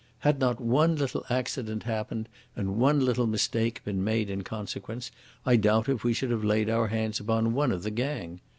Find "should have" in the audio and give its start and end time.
6.11-6.43